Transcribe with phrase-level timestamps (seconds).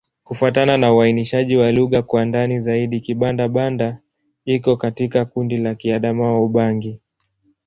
[0.23, 3.97] Kufuatana na uainishaji wa lugha kwa ndani zaidi, Kibanda-Banda
[4.45, 6.99] iko katika kundi la Kiadamawa-Ubangi.